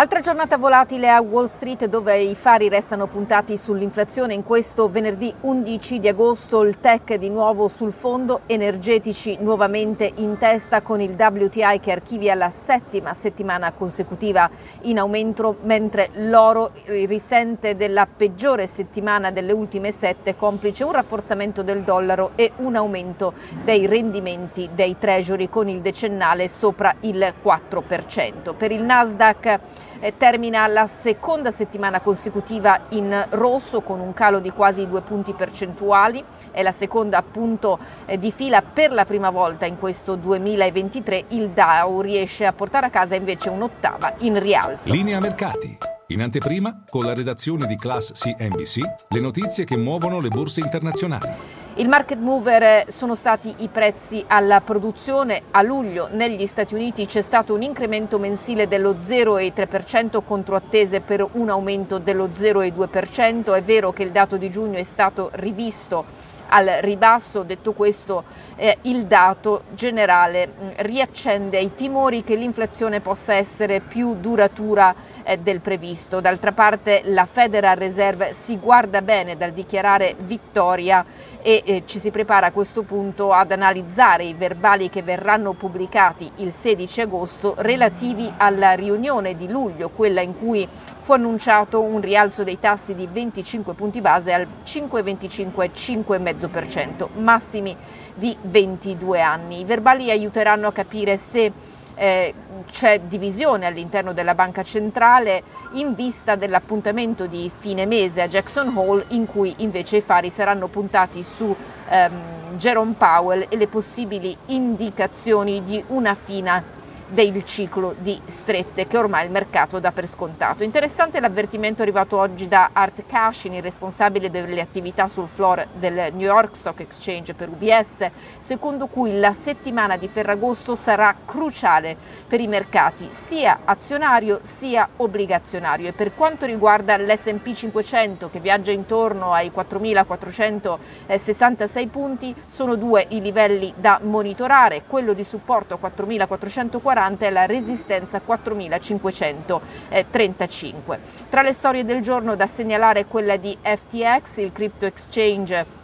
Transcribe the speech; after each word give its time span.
Altra 0.00 0.20
giornata 0.20 0.56
volatile 0.56 1.10
a 1.10 1.20
Wall 1.20 1.44
Street 1.44 1.84
dove 1.84 2.16
i 2.16 2.34
fari 2.34 2.70
restano 2.70 3.06
puntati 3.06 3.58
sull'inflazione. 3.58 4.32
In 4.32 4.44
questo 4.44 4.88
venerdì 4.88 5.30
11 5.42 5.98
di 5.98 6.08
agosto 6.08 6.62
il 6.62 6.78
tech 6.78 7.16
di 7.16 7.28
nuovo 7.28 7.68
sul 7.68 7.92
fondo, 7.92 8.40
energetici 8.46 9.36
nuovamente 9.40 10.10
in 10.14 10.38
testa 10.38 10.80
con 10.80 11.02
il 11.02 11.16
WTI 11.18 11.80
che 11.80 11.92
archivia 11.92 12.34
la 12.34 12.48
settima 12.48 13.12
settimana 13.12 13.72
consecutiva 13.72 14.48
in 14.84 14.98
aumento, 14.98 15.58
mentre 15.64 16.08
l'oro 16.14 16.70
risente 16.86 17.76
della 17.76 18.06
peggiore 18.06 18.66
settimana 18.66 19.30
delle 19.30 19.52
ultime 19.52 19.92
sette, 19.92 20.34
complice 20.34 20.82
un 20.82 20.92
rafforzamento 20.92 21.62
del 21.62 21.82
dollaro 21.82 22.30
e 22.36 22.52
un 22.56 22.74
aumento 22.74 23.34
dei 23.64 23.86
rendimenti 23.86 24.70
dei 24.72 24.96
treasury 24.98 25.50
con 25.50 25.68
il 25.68 25.82
decennale 25.82 26.48
sopra 26.48 26.94
il 27.00 27.34
4%. 27.44 28.54
Per 28.56 28.72
il 28.72 28.82
Nasdaq 28.82 29.60
eh, 29.98 30.16
termina 30.16 30.66
la 30.66 30.86
seconda 30.86 31.50
settimana 31.50 32.00
consecutiva 32.00 32.82
in 32.90 33.26
rosso 33.30 33.80
con 33.80 34.00
un 34.00 34.12
calo 34.12 34.40
di 34.40 34.50
quasi 34.50 34.86
due 34.86 35.00
punti 35.00 35.32
percentuali, 35.32 36.24
è 36.50 36.62
la 36.62 36.72
seconda 36.72 37.18
appunto 37.18 37.78
eh, 38.06 38.18
di 38.18 38.30
fila 38.30 38.62
per 38.62 38.92
la 38.92 39.04
prima 39.04 39.30
volta 39.30 39.66
in 39.66 39.78
questo 39.78 40.14
2023, 40.14 41.24
il 41.28 41.50
Dow 41.50 42.00
riesce 42.00 42.46
a 42.46 42.52
portare 42.52 42.86
a 42.86 42.90
casa 42.90 43.14
invece 43.14 43.50
un'ottava 43.50 44.14
in 44.20 44.38
rialzo. 44.38 44.92
Linea 44.92 45.18
mercati. 45.18 45.78
In 46.10 46.22
anteprima, 46.22 46.82
con 46.88 47.04
la 47.04 47.14
redazione 47.14 47.68
di 47.68 47.76
Class 47.76 48.12
CNBC, 48.12 48.78
le 49.10 49.20
notizie 49.20 49.64
che 49.64 49.76
muovono 49.76 50.20
le 50.20 50.28
borse 50.28 50.58
internazionali. 50.58 51.28
Il 51.74 51.88
market 51.88 52.18
mover 52.18 52.90
sono 52.90 53.14
stati 53.14 53.54
i 53.58 53.68
prezzi 53.68 54.24
alla 54.26 54.60
produzione. 54.60 55.42
A 55.52 55.62
luglio 55.62 56.08
negli 56.10 56.44
Stati 56.46 56.74
Uniti 56.74 57.06
c'è 57.06 57.20
stato 57.20 57.54
un 57.54 57.62
incremento 57.62 58.18
mensile 58.18 58.66
dello 58.66 58.94
0,3% 58.94 60.20
contro 60.24 60.56
attese 60.56 61.00
per 61.00 61.24
un 61.32 61.48
aumento 61.48 61.98
dello 61.98 62.26
0,2%. 62.26 63.54
È 63.54 63.62
vero 63.62 63.92
che 63.92 64.02
il 64.02 64.10
dato 64.10 64.36
di 64.36 64.50
giugno 64.50 64.78
è 64.78 64.82
stato 64.82 65.30
rivisto 65.34 66.04
al 66.50 66.78
ribasso. 66.80 67.42
Detto 67.42 67.72
questo, 67.72 68.24
eh, 68.56 68.78
il 68.82 69.06
dato 69.06 69.62
generale 69.70 70.46
mh, 70.46 70.52
riaccende 70.78 71.56
ai 71.56 71.74
timori 71.74 72.22
che 72.22 72.34
l'inflazione 72.34 73.00
possa 73.00 73.34
essere 73.34 73.80
più 73.80 74.14
duratura 74.16 74.94
eh, 75.22 75.38
del 75.38 75.60
previsto. 75.60 76.20
D'altra 76.20 76.52
parte 76.52 77.02
la 77.04 77.26
Federal 77.26 77.76
Reserve 77.76 78.32
si 78.32 78.58
guarda 78.58 79.02
bene 79.02 79.36
dal 79.36 79.52
dichiarare 79.52 80.14
vittoria 80.18 81.04
e 81.42 81.59
eh, 81.64 81.82
ci 81.86 81.98
si 81.98 82.10
prepara 82.10 82.46
a 82.46 82.52
questo 82.52 82.82
punto 82.82 83.32
ad 83.32 83.52
analizzare 83.52 84.24
i 84.24 84.34
verbali 84.34 84.88
che 84.88 85.02
verranno 85.02 85.52
pubblicati 85.52 86.30
il 86.36 86.52
16 86.52 87.00
agosto 87.02 87.54
relativi 87.58 88.32
alla 88.36 88.72
riunione 88.72 89.36
di 89.36 89.48
luglio, 89.48 89.90
quella 89.90 90.20
in 90.20 90.38
cui 90.38 90.66
fu 91.00 91.12
annunciato 91.12 91.80
un 91.80 92.00
rialzo 92.00 92.44
dei 92.44 92.58
tassi 92.58 92.94
di 92.94 93.08
25 93.10 93.74
punti 93.74 94.00
base 94.00 94.32
al 94.32 94.46
5,25 94.64 95.70
5,5 95.70 96.10
2,5%, 96.10 97.08
massimi 97.18 97.76
di 98.14 98.36
22 98.40 99.20
anni. 99.20 99.60
I 99.60 99.64
verbali 99.64 100.10
aiuteranno 100.10 100.66
a 100.66 100.72
capire 100.72 101.16
se 101.16 101.52
eh, 102.00 102.32
c'è 102.70 103.00
divisione 103.00 103.66
all'interno 103.66 104.14
della 104.14 104.34
banca 104.34 104.62
centrale 104.62 105.42
in 105.72 105.94
vista 105.94 106.34
dell'appuntamento 106.34 107.26
di 107.26 107.50
fine 107.54 107.84
mese 107.84 108.22
a 108.22 108.26
Jackson 108.26 108.74
Hole 108.74 109.04
in 109.08 109.26
cui 109.26 109.54
invece 109.58 109.98
i 109.98 110.00
fari 110.00 110.30
saranno 110.30 110.68
puntati 110.68 111.22
su 111.22 111.54
ehm, 111.90 112.56
Jerome 112.56 112.94
Powell 112.96 113.44
e 113.50 113.56
le 113.58 113.66
possibili 113.66 114.34
indicazioni 114.46 115.62
di 115.62 115.84
una 115.88 116.14
fine 116.14 116.78
del 117.10 117.44
ciclo 117.44 117.94
di 117.98 118.18
strette 118.26 118.86
che 118.86 118.96
ormai 118.96 119.26
il 119.26 119.30
mercato 119.30 119.78
dà 119.80 119.92
per 119.92 120.06
scontato. 120.06 120.62
Interessante 120.62 121.20
l'avvertimento 121.20 121.82
arrivato 121.82 122.16
oggi 122.16 122.48
da 122.48 122.70
Art 122.72 123.04
Cashin, 123.06 123.52
il 123.54 123.62
responsabile 123.62 124.30
delle 124.30 124.60
attività 124.60 125.08
sul 125.08 125.28
floor 125.28 125.66
del 125.74 126.12
New 126.12 126.26
York 126.26 126.56
Stock 126.56 126.80
Exchange 126.80 127.34
per 127.34 127.48
UBS, 127.48 128.08
secondo 128.40 128.86
cui 128.86 129.18
la 129.18 129.32
settimana 129.32 129.96
di 129.96 130.06
Ferragosto 130.08 130.76
sarà 130.76 131.14
cruciale 131.24 131.96
per 132.26 132.40
i 132.40 132.46
mercati, 132.46 133.08
sia 133.10 133.60
azionario 133.64 134.38
sia 134.42 134.88
obbligazionario. 134.96 135.88
E 135.88 135.92
per 135.92 136.14
quanto 136.14 136.46
riguarda 136.46 136.96
l'SP 136.96 137.52
500 137.52 138.30
che 138.30 138.38
viaggia 138.40 138.70
intorno 138.70 139.32
ai 139.32 139.50
4.466 139.54 141.88
punti, 141.88 142.34
sono 142.48 142.76
due 142.76 143.04
i 143.08 143.20
livelli 143.20 143.74
da 143.76 144.00
monitorare, 144.02 144.84
quello 144.86 145.12
di 145.12 145.24
supporto 145.24 145.74
a 145.74 145.78
4.440 145.80 146.99
40 147.00 147.26
e 147.26 147.30
la 147.30 147.46
resistenza 147.46 148.20
4535. 148.20 151.00
Tra 151.30 151.40
le 151.40 151.54
storie 151.54 151.82
del 151.84 152.02
giorno 152.02 152.36
da 152.36 152.46
segnalare 152.46 153.06
quella 153.06 153.38
di 153.38 153.56
FTX, 153.60 154.36
il 154.36 154.52
crypto 154.52 154.84
exchange 154.84 155.78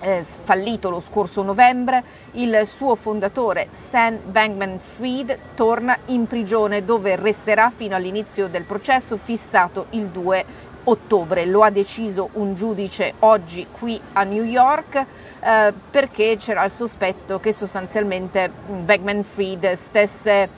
eh, 0.00 0.22
fallito 0.22 0.90
lo 0.90 1.00
scorso 1.00 1.42
novembre, 1.42 2.04
il 2.32 2.60
suo 2.66 2.94
fondatore 2.94 3.68
Sam 3.70 4.18
Bankman 4.30 4.78
Fried 4.78 5.36
torna 5.56 5.98
in 6.06 6.28
prigione 6.28 6.84
dove 6.84 7.16
resterà 7.16 7.72
fino 7.74 7.96
all'inizio 7.96 8.46
del 8.48 8.64
processo 8.64 9.16
fissato 9.16 9.86
il 9.90 10.06
2 10.06 10.44
ottobre. 10.84 11.46
Lo 11.46 11.62
ha 11.62 11.70
deciso 11.70 12.30
un 12.32 12.54
giudice 12.54 13.14
oggi 13.20 13.66
qui 13.70 14.00
a 14.12 14.22
New 14.24 14.44
York 14.44 15.04
eh, 15.40 15.72
perché 15.90 16.36
c'era 16.36 16.64
il 16.64 16.70
sospetto 16.70 17.40
che 17.40 17.52
sostanzialmente 17.52 18.50
mm, 18.50 18.84
Bankman 18.84 19.24
Fried 19.24 19.72
stesse 19.72 20.48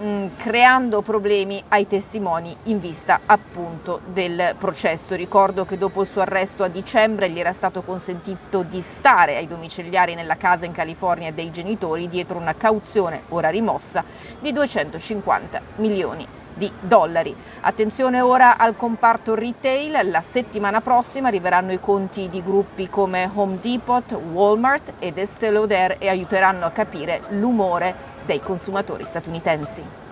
mm, 0.00 0.26
creando 0.36 1.02
problemi 1.02 1.62
ai 1.68 1.86
testimoni 1.86 2.56
in 2.64 2.80
vista 2.80 3.20
appunto 3.26 4.00
del 4.06 4.54
processo. 4.58 5.14
Ricordo 5.14 5.64
che 5.64 5.78
dopo 5.78 6.02
il 6.02 6.06
suo 6.06 6.22
arresto 6.22 6.62
a 6.64 6.68
dicembre 6.68 7.30
gli 7.30 7.38
era 7.38 7.52
stato 7.52 7.82
consentito 7.82 8.62
di 8.62 8.80
stare 8.80 9.36
ai 9.36 9.46
domiciliari 9.46 10.14
nella 10.14 10.36
casa 10.36 10.64
in 10.64 10.72
California 10.72 11.32
dei 11.32 11.50
genitori 11.50 12.08
dietro 12.08 12.38
una 12.38 12.54
cauzione 12.54 13.22
ora 13.28 13.50
rimossa 13.50 14.04
di 14.40 14.52
250 14.52 15.60
milioni 15.76 16.44
di 16.56 16.72
dollari. 16.80 17.36
Attenzione 17.60 18.20
ora 18.20 18.56
al 18.56 18.76
comparto 18.76 19.34
retail, 19.34 20.10
la 20.10 20.22
settimana 20.22 20.80
prossima 20.80 21.28
arriveranno 21.28 21.72
i 21.72 21.80
conti 21.80 22.28
di 22.28 22.42
gruppi 22.42 22.88
come 22.88 23.30
Home 23.32 23.58
Depot, 23.60 24.10
Walmart 24.12 24.94
ed 24.98 25.18
Estée 25.18 25.50
Lauder 25.50 25.96
e 25.98 26.08
aiuteranno 26.08 26.64
a 26.64 26.70
capire 26.70 27.20
l'umore 27.30 27.94
dei 28.24 28.40
consumatori 28.40 29.04
statunitensi. 29.04 30.04